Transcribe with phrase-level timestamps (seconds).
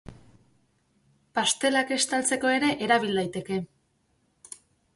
[1.39, 3.61] Pastelak estaltzeko ere erabil daiteke.